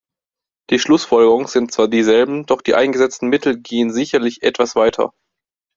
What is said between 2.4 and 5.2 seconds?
doch die eingesetzten Mittel gehen sicherlich etwas weiter.